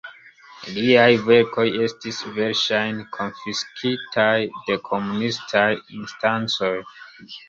Liaj 0.75 1.09
verkoj 1.25 1.65
estis 1.87 2.21
verŝajne 2.37 3.05
konfiskitaj 3.17 4.33
de 4.71 4.79
komunistaj 4.89 5.67
instancoj. 5.99 6.73